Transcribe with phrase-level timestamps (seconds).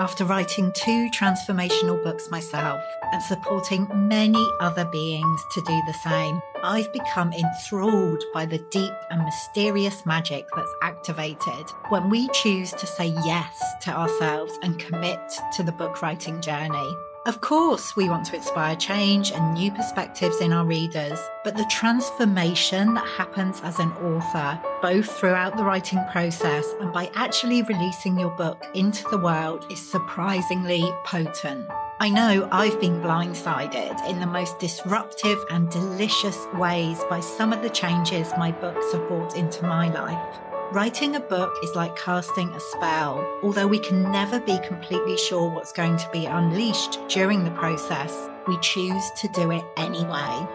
[0.00, 6.40] After writing two transformational books myself and supporting many other beings to do the same,
[6.62, 12.86] I've become enthralled by the deep and mysterious magic that's activated when we choose to
[12.86, 15.20] say yes to ourselves and commit
[15.56, 16.96] to the book writing journey.
[17.26, 21.66] Of course, we want to inspire change and new perspectives in our readers, but the
[21.70, 28.18] transformation that happens as an author, both throughout the writing process and by actually releasing
[28.18, 31.68] your book into the world, is surprisingly potent.
[32.00, 37.60] I know I've been blindsided in the most disruptive and delicious ways by some of
[37.60, 40.49] the changes my books have brought into my life.
[40.72, 43.26] Writing a book is like casting a spell.
[43.42, 48.28] Although we can never be completely sure what's going to be unleashed during the process,
[48.46, 50.46] we choose to do it anyway.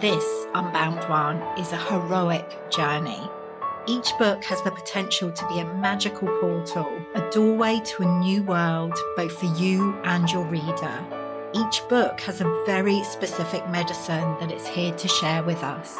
[0.00, 3.20] This Unbound One is a heroic journey.
[3.86, 8.42] Each book has the potential to be a magical portal, a doorway to a new
[8.44, 11.04] world, both for you and your reader.
[11.52, 15.94] Each book has a very specific medicine that it's here to share with us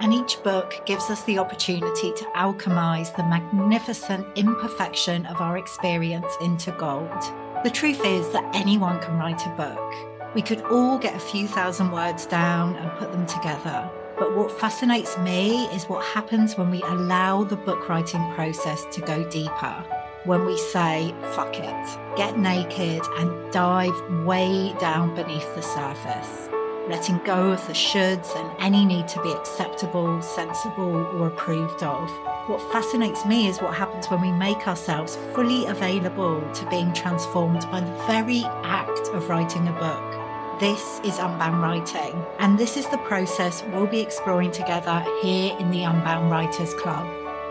[0.00, 6.32] and each book gives us the opportunity to alchemize the magnificent imperfection of our experience
[6.40, 7.22] into gold.
[7.64, 10.34] The truth is that anyone can write a book.
[10.34, 13.90] We could all get a few thousand words down and put them together.
[14.18, 19.00] But what fascinates me is what happens when we allow the book writing process to
[19.00, 19.84] go deeper.
[20.24, 26.48] When we say, fuck it, get naked and dive way down beneath the surface
[26.88, 32.10] letting go of the shoulds and any need to be acceptable, sensible, or approved of.
[32.48, 37.60] What fascinates me is what happens when we make ourselves fully available to being transformed
[37.70, 40.60] by the very act of writing a book.
[40.60, 45.70] This is Unbound Writing, and this is the process we'll be exploring together here in
[45.70, 47.06] the Unbound Writers Club.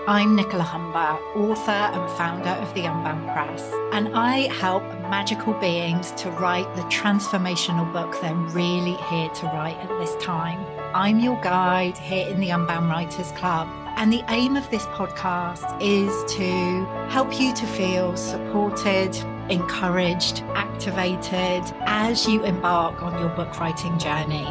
[0.07, 6.11] I'm Nicola Humber, author and founder of the Unbound Press, and I help magical beings
[6.11, 10.65] to write the transformational book they're really here to write at this time.
[10.93, 15.81] I'm your guide here in the Unbound Writers Club, and the aim of this podcast
[15.81, 19.15] is to help you to feel supported,
[19.49, 24.45] encouraged, activated as you embark on your book writing journey.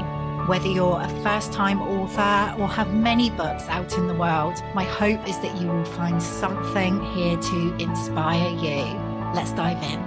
[0.47, 4.84] Whether you're a first time author or have many books out in the world, my
[4.84, 8.84] hope is that you will find something here to inspire you.
[9.34, 10.06] Let's dive in.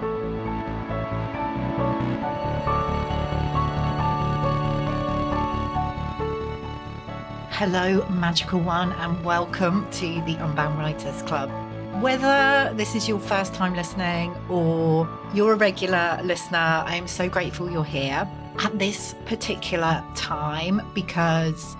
[7.60, 11.52] Hello, Magical One, and welcome to the Unbound Writers Club.
[12.02, 17.28] Whether this is your first time listening or you're a regular listener, I am so
[17.28, 18.26] grateful you're here
[18.60, 21.76] at this particular time because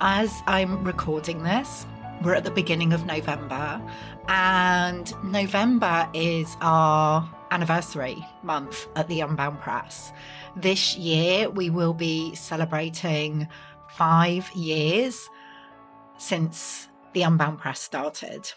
[0.00, 1.84] as I'm recording this,
[2.22, 3.82] we're at the beginning of November,
[4.28, 10.12] and November is our anniversary month at the Unbound Press.
[10.54, 13.48] This year, we will be celebrating
[13.96, 15.28] five years
[16.18, 18.50] since the Unbound Press started.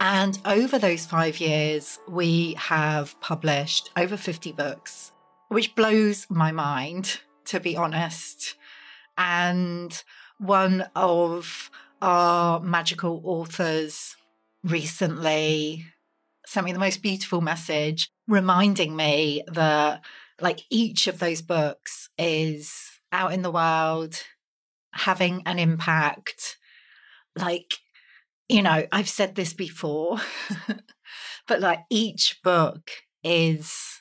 [0.00, 5.12] And over those five years, we have published over 50 books
[5.50, 8.54] which blows my mind, to be honest.
[9.18, 10.02] And
[10.38, 11.70] one of
[12.00, 14.16] our magical authors
[14.62, 15.84] recently
[16.46, 20.02] sent me the most beautiful message reminding me that
[20.40, 22.72] like each of those books is
[23.12, 24.22] out in the world
[24.92, 26.56] having an impact
[27.36, 27.74] like
[28.48, 30.18] you know i've said this before
[31.48, 32.90] but like each book
[33.22, 34.00] is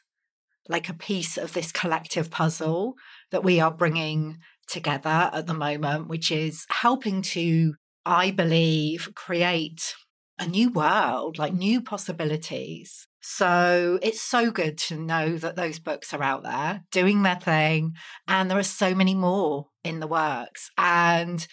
[0.70, 2.94] like a piece of this collective puzzle
[3.32, 4.38] that we are bringing
[4.70, 7.74] together at the moment, which is helping to,
[8.06, 9.96] I believe, create
[10.38, 13.08] a new world, like new possibilities.
[13.20, 17.94] So it's so good to know that those books are out there doing their thing.
[18.28, 20.70] And there are so many more in the works.
[20.78, 21.46] And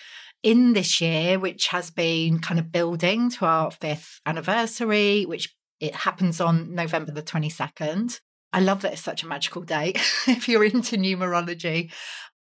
[0.42, 5.94] in this year, which has been kind of building to our fifth anniversary, which it
[5.94, 8.20] happens on November the 22nd.
[8.52, 9.96] I love that it's such a magical date.
[10.26, 11.90] if you're into numerology,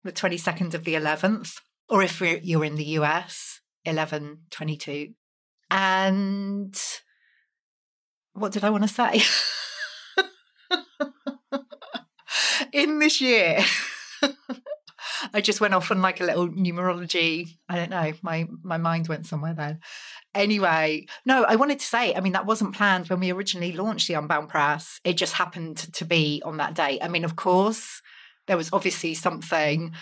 [0.05, 5.15] the 22nd of the 11th, or if you're in the US, 1122.
[5.71, 6.75] And
[8.35, 9.23] what did I want to say?
[12.73, 13.65] in this year,
[15.33, 17.57] I just went off on like a little numerology.
[17.69, 18.13] I don't know.
[18.23, 19.81] My my mind went somewhere then.
[20.35, 24.09] Anyway, no, I wanted to say, I mean, that wasn't planned when we originally launched
[24.09, 25.01] the Unbound Press.
[25.05, 27.01] It just happened to be on that date.
[27.03, 28.03] I mean, of course,
[28.47, 29.93] there was obviously something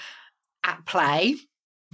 [0.65, 1.37] at play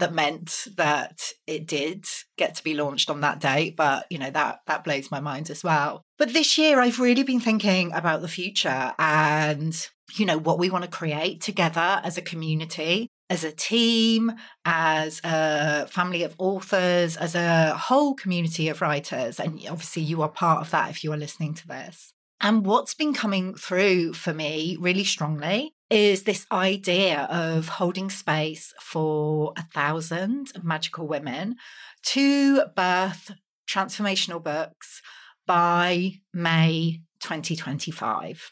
[0.00, 2.04] that meant that it did
[2.36, 5.50] get to be launched on that date but you know that that blows my mind
[5.50, 10.38] as well but this year i've really been thinking about the future and you know
[10.38, 14.32] what we want to create together as a community as a team
[14.64, 20.28] as a family of authors as a whole community of writers and obviously you are
[20.28, 24.32] part of that if you are listening to this and what's been coming through for
[24.32, 31.56] me really strongly is this idea of holding space for a thousand magical women
[32.02, 33.32] to birth
[33.68, 35.02] transformational books
[35.46, 38.50] by May 2025.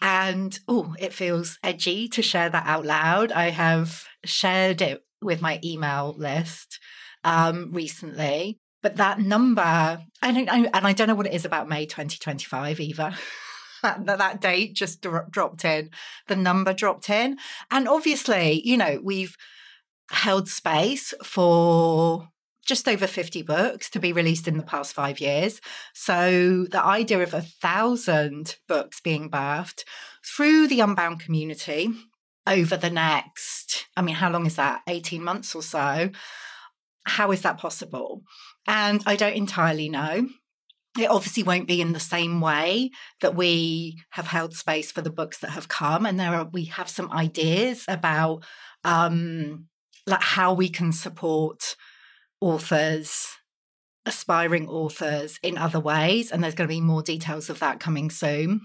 [0.00, 3.32] And oh, it feels edgy to share that out loud.
[3.32, 6.78] I have shared it with my email list
[7.24, 8.58] um, recently.
[8.80, 9.62] But that number,
[10.22, 13.12] I don't, I, and I don't know what it is about May 2025 either.
[13.82, 15.90] that, that date just dropped in,
[16.28, 17.38] the number dropped in.
[17.70, 19.36] And obviously, you know, we've
[20.10, 22.28] held space for
[22.68, 25.60] just over 50 books to be released in the past five years.
[25.94, 29.84] So the idea of a thousand books being birthed
[30.24, 31.88] through the Unbound community
[32.46, 34.82] over the next, I mean, how long is that?
[34.86, 36.10] 18 months or so.
[37.06, 38.22] How is that possible?
[38.66, 40.28] And I don't entirely know.
[40.98, 42.90] It obviously won't be in the same way
[43.22, 46.04] that we have held space for the books that have come.
[46.04, 48.44] And there are, we have some ideas about
[48.84, 49.68] um,
[50.06, 51.76] like how we can support
[52.40, 53.36] authors
[54.06, 58.10] aspiring authors in other ways and there's going to be more details of that coming
[58.10, 58.60] soon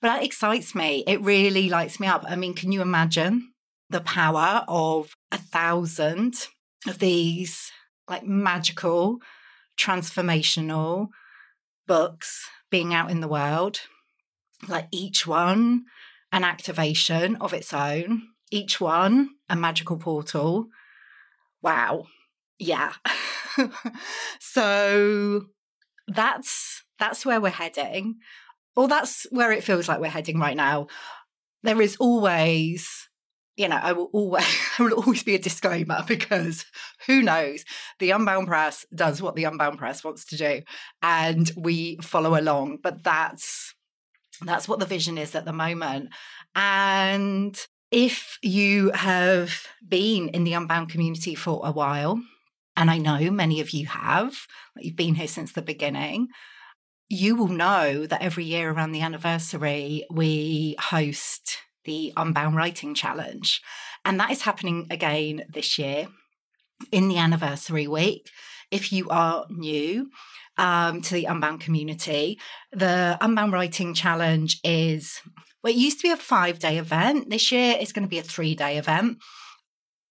[0.00, 3.52] but that excites me it really lights me up i mean can you imagine
[3.90, 6.34] the power of a thousand
[6.86, 7.70] of these
[8.08, 9.18] like magical
[9.78, 11.08] transformational
[11.86, 13.80] books being out in the world,
[14.68, 15.84] like each one
[16.30, 20.66] an activation of its own, each one a magical portal.
[21.62, 22.06] Wow.
[22.58, 22.92] Yeah.
[24.40, 25.46] so
[26.08, 28.16] that's that's where we're heading.
[28.76, 30.86] Or that's where it feels like we're heading right now.
[31.62, 33.08] There is always
[33.58, 34.46] you know, I will always
[34.78, 36.64] I will always be a disclaimer because
[37.06, 37.64] who knows?
[37.98, 40.62] The Unbound Press does what the Unbound Press wants to do,
[41.02, 42.78] and we follow along.
[42.82, 43.74] But that's
[44.40, 46.10] that's what the vision is at the moment.
[46.54, 47.58] And
[47.90, 52.20] if you have been in the Unbound community for a while,
[52.78, 54.46] and I know many of you have,
[54.76, 56.28] you've been here since the beginning,
[57.08, 63.60] you will know that every year around the anniversary, we host the Unbound Writing Challenge.
[64.04, 66.06] And that is happening again this year
[66.92, 68.30] in the anniversary week.
[68.70, 70.10] If you are new
[70.56, 72.38] um, to the Unbound community,
[72.70, 75.20] the Unbound Writing Challenge is,
[75.64, 77.28] well, it used to be a five day event.
[77.28, 79.18] This year it's going to be a three day event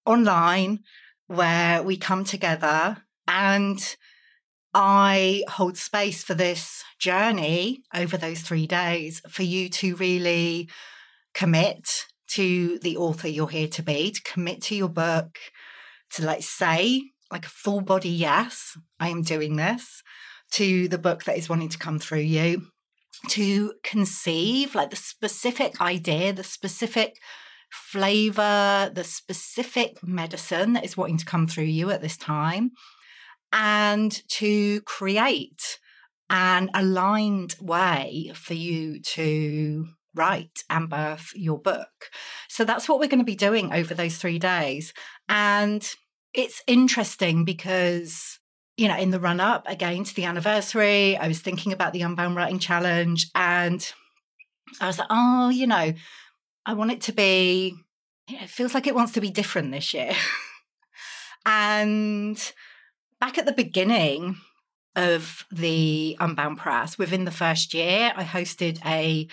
[0.06, 0.80] online
[1.28, 2.98] where we come together
[3.28, 3.96] and
[4.74, 10.70] I hold space for this journey over those three days for you to really
[11.34, 15.38] commit to the author you're here to be, to commit to your book,
[16.12, 20.04] to like say, like a full body yes, I am doing this,
[20.52, 22.68] to the book that is wanting to come through you,
[23.30, 27.18] to conceive like the specific idea, the specific
[27.72, 32.72] flavor, the specific medicine that is wanting to come through you at this time,
[33.52, 35.80] and to create
[36.30, 42.10] an aligned way for you to write and birth your book.
[42.50, 44.94] So that's what we're going to be doing over those three days.
[45.30, 45.88] And
[46.34, 48.40] it's interesting because,
[48.76, 52.02] you know, in the run up again to the anniversary, I was thinking about the
[52.02, 53.90] Unbound Writing Challenge and
[54.82, 55.94] I was like, oh, you know,
[56.68, 57.74] I want it to be,
[58.28, 60.14] it feels like it wants to be different this year.
[61.46, 62.54] and
[63.20, 64.38] back at the beginning,
[64.98, 69.28] of the Unbound Press, within the first year, I hosted a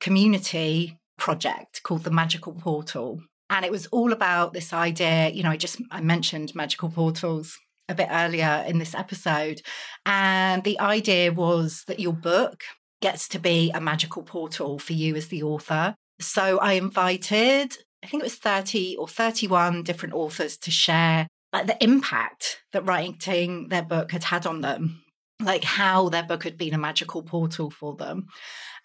[0.00, 3.20] community project called the Magical Portal.
[3.50, 7.58] And it was all about this idea, you know, I just I mentioned magical portals
[7.90, 9.60] a bit earlier in this episode.
[10.06, 12.62] And the idea was that your book
[13.02, 15.94] gets to be a magical portal for you as the author.
[16.22, 21.66] So I invited, I think it was 30 or 31 different authors to share like
[21.66, 25.02] the impact that writing their book had had on them,
[25.40, 28.28] like how their book had been a magical portal for them.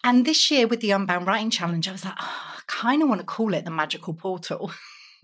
[0.04, 3.08] And this year with the Unbound Writing Challenge, I was like, oh, I kind of
[3.08, 4.70] want to call it the Magical Portal.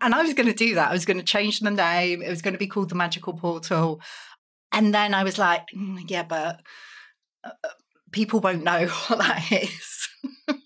[0.00, 0.90] and I was going to do that.
[0.90, 2.22] I was going to change the name.
[2.22, 4.00] It was going to be called the Magical Portal.
[4.72, 6.60] And then I was like, mm, yeah, but
[7.44, 7.68] uh, uh
[8.10, 10.08] people won't know what that is.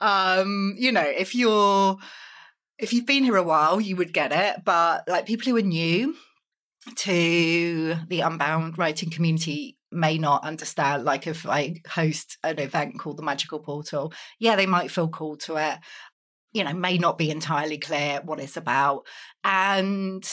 [0.00, 1.96] um, you know, if you're
[2.78, 4.64] if you've been here a while, you would get it.
[4.64, 6.16] But like people who are new
[6.96, 11.04] to the Unbound writing community may not understand.
[11.04, 15.40] Like if I host an event called the Magical Portal, yeah, they might feel called
[15.40, 15.78] to it.
[16.52, 19.06] You know, may not be entirely clear what it's about.
[19.44, 20.28] And,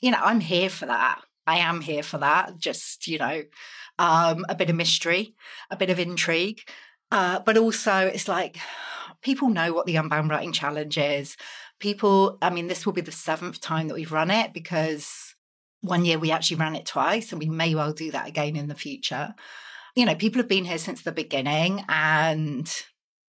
[0.00, 1.20] you know, I'm here for that.
[1.46, 2.58] I am here for that.
[2.58, 3.42] Just, you know,
[3.98, 5.34] um, a bit of mystery,
[5.70, 6.60] a bit of intrigue.
[7.10, 8.56] Uh, but also, it's like
[9.22, 11.36] people know what the Unbound Writing Challenge is.
[11.80, 15.34] People, I mean, this will be the seventh time that we've run it because
[15.80, 18.68] one year we actually ran it twice, and we may well do that again in
[18.68, 19.34] the future.
[19.94, 22.70] You know, people have been here since the beginning, and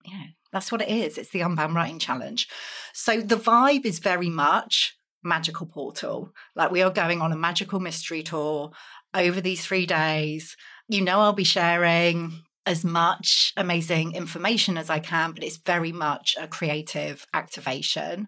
[0.05, 1.17] yeah, that's what it is.
[1.17, 2.48] It's the Unbound Writing Challenge.
[2.94, 6.32] So the vibe is very much magical portal.
[6.55, 8.72] Like we are going on a magical mystery tour
[9.13, 10.55] over these three days.
[10.88, 15.91] You know, I'll be sharing as much amazing information as I can, but it's very
[15.91, 18.27] much a creative activation.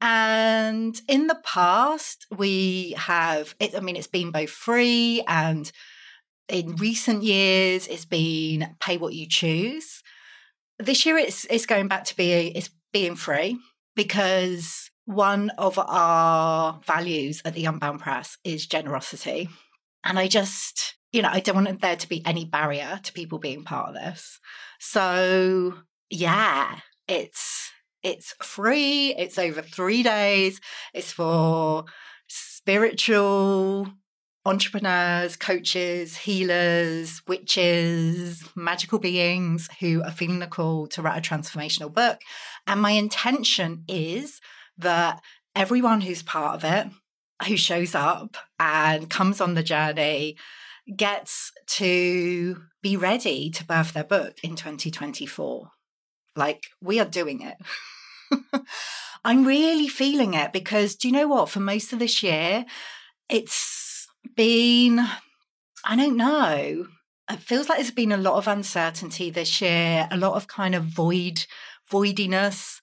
[0.00, 5.70] And in the past, we have, it, I mean, it's been both free and
[6.48, 10.02] in recent years, it's been pay what you choose.
[10.78, 13.58] This year, it's, it's going back to be, it's being free
[13.94, 19.48] because one of our values at the Unbound Press is generosity.
[20.04, 23.38] And I just, you know, I don't want there to be any barrier to people
[23.38, 24.40] being part of this.
[24.80, 25.74] So
[26.10, 27.70] yeah, it's
[28.02, 29.14] it's free.
[29.14, 30.60] It's over three days.
[30.92, 31.84] It's for
[32.28, 33.88] spiritual
[34.44, 41.92] entrepreneurs, coaches, healers, witches, magical beings who are feeling the call to write a transformational
[41.92, 42.20] book.
[42.66, 44.40] And my intention is
[44.78, 45.20] that
[45.54, 46.92] everyone who's part of it,
[47.46, 50.36] who shows up and comes on the journey,
[50.96, 55.70] gets to be ready to birth their book in 2024.
[56.34, 57.56] Like, we are doing it.
[59.24, 61.48] I'm really feeling it because do you know what?
[61.48, 62.64] For most of this year,
[63.28, 64.98] it's been,
[65.84, 66.86] I don't know,
[67.30, 70.74] it feels like there's been a lot of uncertainty this year, a lot of kind
[70.74, 71.46] of void,
[71.90, 72.80] voidiness.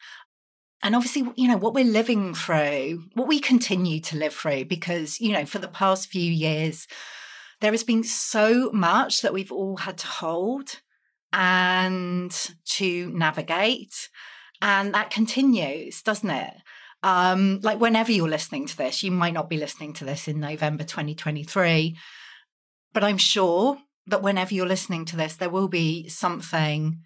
[0.81, 5.19] And obviously, you know, what we're living through, what we continue to live through, because,
[5.19, 6.87] you know, for the past few years,
[7.61, 10.81] there has been so much that we've all had to hold
[11.33, 12.31] and
[12.65, 14.09] to navigate.
[14.61, 16.53] And that continues, doesn't it?
[17.03, 20.39] Um, like whenever you're listening to this, you might not be listening to this in
[20.39, 21.97] November 2023,
[22.93, 27.01] but I'm sure that whenever you're listening to this, there will be something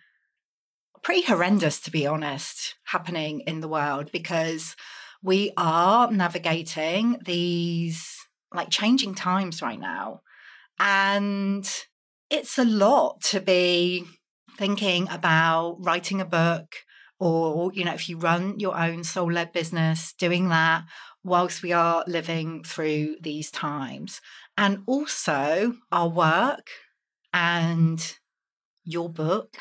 [1.04, 4.76] pretty horrendous, to be honest, happening in the world because
[5.22, 8.18] we are navigating these
[8.54, 10.22] like changing times right now.
[10.80, 11.70] And
[12.30, 14.06] it's a lot to be
[14.58, 16.76] thinking about writing a book
[17.20, 20.84] or, you know, if you run your own soul led business, doing that
[21.24, 24.20] whilst we are living through these times.
[24.58, 26.68] And also our work
[27.32, 28.16] and
[28.84, 29.56] your book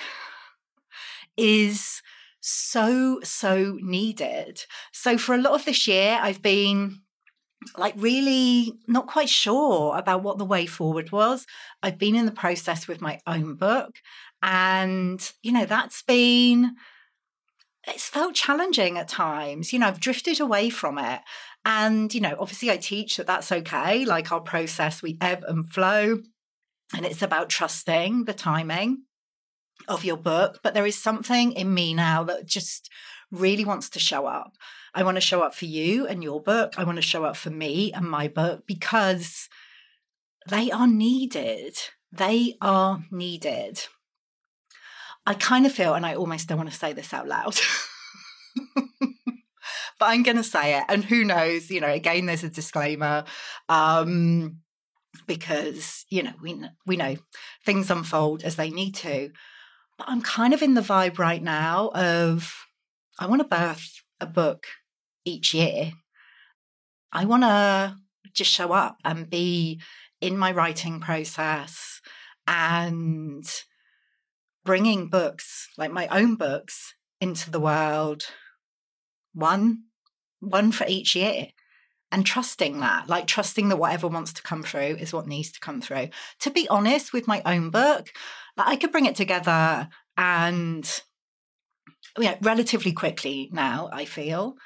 [1.36, 2.02] is
[2.40, 4.64] so, so needed.
[4.92, 7.02] So for a lot of this year, I've been
[7.76, 11.46] like really not quite sure about what the way forward was.
[11.82, 13.96] I've been in the process with my own book
[14.42, 16.74] and you know that's been
[17.86, 19.72] it's felt challenging at times.
[19.72, 21.20] You know, I've drifted away from it.
[21.64, 24.04] And, you know, obviously I teach that that's okay.
[24.04, 26.18] Like our process, we ebb and flow.
[26.94, 29.04] And it's about trusting the timing
[29.88, 30.60] of your book.
[30.62, 32.90] But there is something in me now that just
[33.30, 34.52] really wants to show up.
[34.94, 36.74] I want to show up for you and your book.
[36.76, 39.48] I want to show up for me and my book because
[40.48, 41.76] they are needed.
[42.10, 43.84] They are needed.
[45.24, 47.58] I kind of feel, and I almost don't want to say this out loud.
[48.74, 50.84] but I'm going to say it.
[50.88, 53.24] And who knows, you know, again, there's a disclaimer.
[53.68, 54.62] Um,
[55.26, 57.16] because you know we we know
[57.64, 59.30] things unfold as they need to
[59.98, 62.54] but i'm kind of in the vibe right now of
[63.18, 64.64] i want to birth a book
[65.24, 65.92] each year.
[67.12, 67.96] I want to
[68.32, 69.80] just show up and be
[70.20, 72.00] in my writing process
[72.46, 73.44] and
[74.64, 78.24] bringing books, like my own books, into the world,
[79.34, 79.84] one,
[80.40, 81.48] one for each year.
[82.10, 85.60] And trusting that, like trusting that whatever wants to come through is what needs to
[85.60, 86.08] come through.
[86.40, 88.10] To be honest, with my own book,
[88.58, 89.88] I could bring it together
[90.18, 91.02] and
[92.18, 94.56] you know, relatively quickly now, I feel.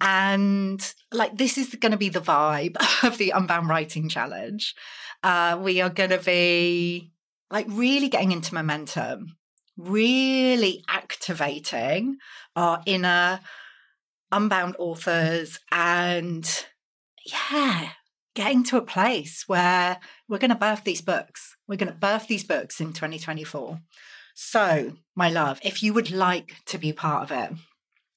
[0.00, 0.80] And
[1.12, 4.74] like, this is going to be the vibe of the Unbound Writing Challenge.
[5.22, 7.10] Uh, we are going to be
[7.50, 9.36] like really getting into momentum,
[9.76, 12.18] really activating
[12.54, 13.40] our inner
[14.30, 16.66] unbound authors and
[17.24, 17.90] yeah,
[18.34, 21.56] getting to a place where we're going to birth these books.
[21.66, 23.80] We're going to birth these books in 2024.
[24.34, 27.58] So, my love, if you would like to be part of it,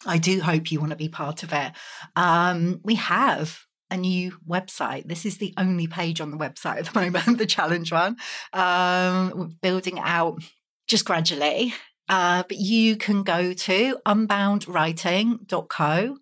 [0.05, 1.74] I do hope you want to be part of it.
[2.15, 5.08] Um, we have a new website.
[5.08, 8.15] This is the only page on the website at the moment, the challenge one.
[8.53, 10.41] Um, we're building out
[10.88, 11.74] just gradually.
[12.10, 16.17] Uh, but you can go to unboundwriting.co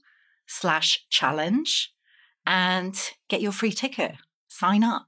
[0.46, 1.92] slash challenge
[2.46, 2.96] and
[3.28, 4.16] get your free ticket.
[4.48, 5.08] Sign up.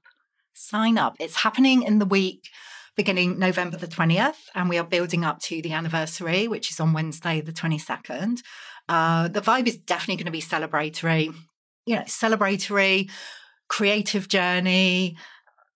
[0.54, 1.16] Sign up.
[1.20, 2.48] It's happening in the week
[2.96, 6.92] beginning November the 20th, and we are building up to the anniversary, which is on
[6.92, 8.40] Wednesday, the 22nd.
[8.88, 11.34] Uh, the vibe is definitely going to be celebratory,
[11.86, 13.10] you know, celebratory,
[13.68, 15.16] creative journey,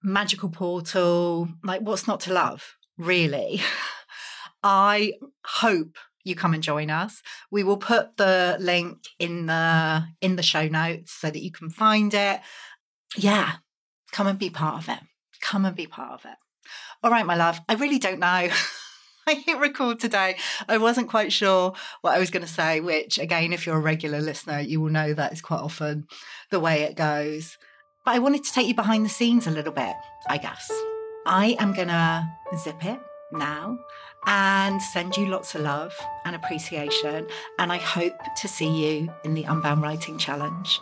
[0.02, 1.48] magical portal.
[1.64, 3.60] Like, what's not to love, really?
[4.62, 7.22] I hope you come and join us.
[7.50, 11.70] We will put the link in the in the show notes so that you can
[11.70, 12.40] find it.
[13.16, 13.52] Yeah,
[14.10, 14.98] come and be part of it.
[15.40, 16.36] Come and be part of it.
[17.02, 17.60] All right, my love.
[17.68, 18.48] I really don't know.
[19.28, 20.36] I hit record today.
[20.68, 23.80] I wasn't quite sure what I was going to say, which, again, if you're a
[23.80, 26.06] regular listener, you will know that is quite often
[26.50, 27.58] the way it goes.
[28.04, 29.96] But I wanted to take you behind the scenes a little bit,
[30.28, 30.70] I guess.
[31.26, 33.00] I am going to zip it
[33.32, 33.76] now
[34.26, 35.92] and send you lots of love
[36.24, 37.26] and appreciation.
[37.58, 40.80] And I hope to see you in the Unbound Writing Challenge.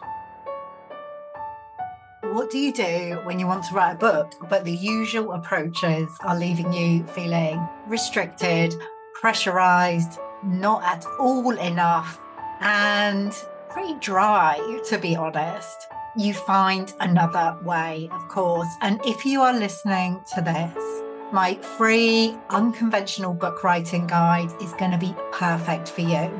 [2.34, 6.10] What do you do when you want to write a book, but the usual approaches
[6.22, 8.74] are leaving you feeling restricted,
[9.20, 12.18] pressurized, not at all enough,
[12.58, 13.32] and
[13.68, 15.86] pretty dry, to be honest?
[16.16, 18.74] You find another way, of course.
[18.80, 24.90] And if you are listening to this, my free unconventional book writing guide is going
[24.90, 26.32] to be perfect for you.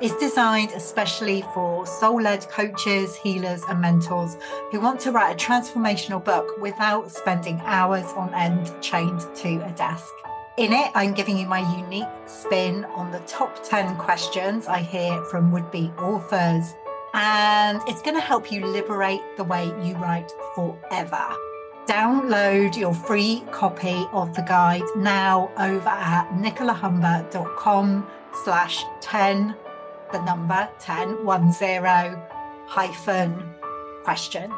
[0.00, 4.38] It's designed especially for soul led coaches, healers, and mentors
[4.72, 9.70] who want to write a transformational book without spending hours on end chained to a
[9.72, 10.08] desk.
[10.56, 15.22] In it, I'm giving you my unique spin on the top 10 questions I hear
[15.24, 16.74] from would be authors.
[17.12, 21.28] And it's going to help you liberate the way you write forever.
[21.84, 28.06] Download your free copy of the guide now over at nicolahumber.com
[28.44, 29.54] slash 10,
[30.12, 32.28] the number 10, 10
[32.66, 33.54] hyphen
[34.04, 34.52] questions.